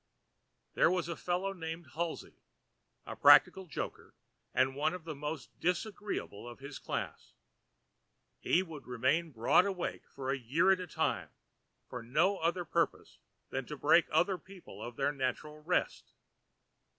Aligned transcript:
There 0.73 0.89
was 0.89 1.07
a 1.07 1.15
fellow 1.15 1.53
named 1.53 1.89
Halsey, 1.93 2.33
a 3.05 3.15
practical 3.15 3.67
joker, 3.67 4.15
and 4.51 4.75
one 4.75 4.95
of 4.95 5.03
the 5.03 5.13
most 5.13 5.51
disagreeable 5.59 6.47
of 6.47 6.57
his 6.57 6.79
class. 6.79 7.33
He 8.39 8.63
would 8.63 8.87
remain 8.87 9.29
broad 9.31 9.67
awake 9.67 10.07
for 10.09 10.31
a 10.31 10.39
year 10.39 10.71
at 10.71 10.79
a 10.79 10.87
time, 10.87 11.29
for 11.87 12.01
no 12.01 12.39
other 12.39 12.65
purpose 12.65 13.19
than 13.51 13.67
to 13.67 13.77
break 13.77 14.05
other 14.11 14.39
people 14.39 14.81
of 14.81 14.95
their 14.95 15.11
natural 15.11 15.59
rest. 15.61 16.13